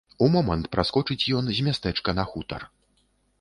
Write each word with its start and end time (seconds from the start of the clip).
У 0.27 0.27
момант 0.35 0.69
праскочыць 0.75 1.29
ён 1.41 1.51
з 1.59 1.67
мястэчка 1.67 2.17
на 2.21 2.27
хутар. 2.31 2.67